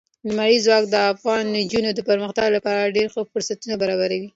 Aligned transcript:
لمریز 0.29 0.61
ځواک 0.67 0.85
د 0.89 0.95
افغان 1.13 1.43
نجونو 1.57 1.89
د 1.93 1.99
پرمختګ 2.09 2.47
لپاره 2.57 2.93
ډېر 2.95 3.07
ښه 3.13 3.21
فرصتونه 3.33 3.75
برابروي. 3.81 4.27